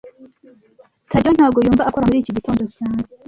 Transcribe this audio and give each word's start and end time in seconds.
Tadeyo 1.09 1.31
ntago 1.35 1.57
yumva 1.65 1.87
akora 1.89 2.07
muri 2.07 2.17
iki 2.21 2.35
gitondo 2.37 2.61
cyane 2.77 3.01